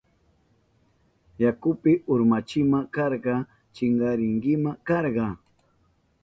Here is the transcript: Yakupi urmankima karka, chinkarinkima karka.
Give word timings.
Yakupi 1.43 1.91
urmankima 2.13 2.79
karka, 2.95 3.35
chinkarinkima 3.75 4.69
karka. 4.87 5.25